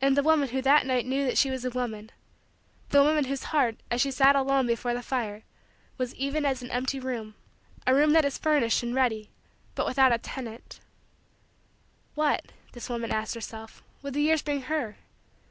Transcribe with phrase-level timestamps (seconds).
[0.00, 2.10] And the woman who that night knew that she was a woman
[2.88, 5.42] the woman whose heart, as she sat alone before the fire,
[5.98, 7.34] was even as an empty room
[7.86, 9.28] a room that is furnished and ready
[9.74, 10.80] but without a tenant
[12.14, 14.96] what, this woman asked herself, would the years bring her?